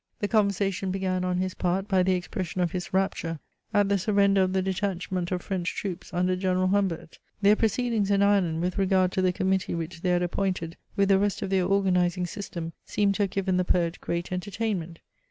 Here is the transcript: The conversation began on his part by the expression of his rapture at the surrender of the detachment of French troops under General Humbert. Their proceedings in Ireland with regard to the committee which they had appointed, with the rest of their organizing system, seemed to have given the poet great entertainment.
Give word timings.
The 0.19 0.27
conversation 0.27 0.89
began 0.89 1.23
on 1.23 1.37
his 1.37 1.53
part 1.53 1.87
by 1.87 2.01
the 2.01 2.13
expression 2.15 2.59
of 2.59 2.71
his 2.71 2.91
rapture 2.91 3.37
at 3.71 3.87
the 3.87 3.99
surrender 3.99 4.41
of 4.41 4.51
the 4.51 4.63
detachment 4.63 5.29
of 5.31 5.43
French 5.43 5.75
troops 5.75 6.11
under 6.11 6.35
General 6.35 6.69
Humbert. 6.69 7.19
Their 7.43 7.55
proceedings 7.55 8.09
in 8.09 8.23
Ireland 8.23 8.61
with 8.63 8.79
regard 8.79 9.11
to 9.11 9.21
the 9.21 9.31
committee 9.31 9.75
which 9.75 10.01
they 10.01 10.09
had 10.09 10.23
appointed, 10.23 10.75
with 10.95 11.09
the 11.09 11.19
rest 11.19 11.43
of 11.43 11.51
their 11.51 11.67
organizing 11.67 12.25
system, 12.25 12.73
seemed 12.83 13.13
to 13.13 13.21
have 13.25 13.29
given 13.29 13.57
the 13.57 13.63
poet 13.63 14.01
great 14.01 14.31
entertainment. 14.31 15.01